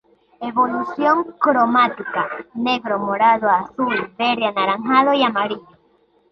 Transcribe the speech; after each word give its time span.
Evolución 0.49 1.17
cromática: 1.43 2.21
negro, 2.65 2.95
morado, 3.07 3.47
azul, 3.51 3.95
verde, 4.17 4.45
anaranjado 4.47 5.13
y 5.13 5.21
amarillo. 5.21 5.77